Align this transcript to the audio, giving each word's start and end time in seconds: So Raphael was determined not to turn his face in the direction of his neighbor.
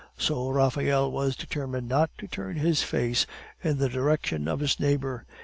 So 0.17 0.49
Raphael 0.49 1.11
was 1.11 1.35
determined 1.35 1.87
not 1.87 2.09
to 2.17 2.27
turn 2.27 2.55
his 2.55 2.81
face 2.81 3.27
in 3.63 3.77
the 3.77 3.87
direction 3.87 4.47
of 4.47 4.59
his 4.59 4.79
neighbor. 4.79 5.27